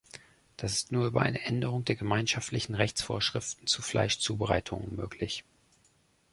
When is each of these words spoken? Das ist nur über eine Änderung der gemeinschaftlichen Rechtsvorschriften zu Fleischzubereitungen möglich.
Das 0.57 0.73
ist 0.73 0.91
nur 0.91 1.05
über 1.05 1.21
eine 1.21 1.43
Änderung 1.45 1.85
der 1.85 1.95
gemeinschaftlichen 1.95 2.73
Rechtsvorschriften 2.73 3.67
zu 3.67 3.83
Fleischzubereitungen 3.83 4.95
möglich. 4.95 5.43